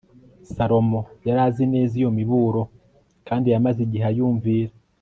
[0.53, 2.61] salomo yari azi neza iyo miburo
[3.27, 4.73] kandi yamaze igihe ayumvira